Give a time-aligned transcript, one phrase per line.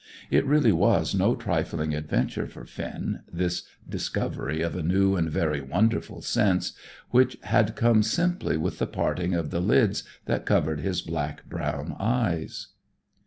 [0.31, 5.61] It really was no trifling adventure for Finn, this discovery of a new and very
[5.61, 6.73] wonderful sense,
[7.11, 11.95] which had come simply with the parting of the lids that covered his black brown
[11.99, 12.69] eyes.